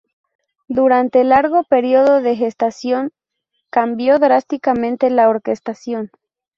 Durante 0.67 1.21
el 1.21 1.29
largo 1.29 1.63
período 1.63 2.21
de 2.23 2.35
gestación, 2.35 3.11
cambió 3.69 4.17
drásticamente 4.17 5.11
la 5.11 5.29
orquestación. 5.29 6.09